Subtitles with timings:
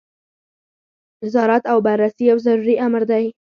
[1.23, 3.25] نظارت او بررسي یو ضروري امر دی.